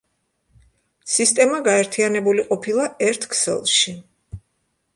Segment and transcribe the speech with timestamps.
[1.15, 3.97] სისტემა გაერთიანებული ყოფილა ერთ ქსელში.